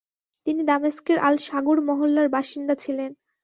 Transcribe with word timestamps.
তিনি 0.47 0.61
দামেস্কের 0.63 1.17
আল-শাগুর 1.19 1.77
মহল্লার 1.89 2.27
বাসিন্দা 2.29 2.75
ছিলেন। 2.83 3.11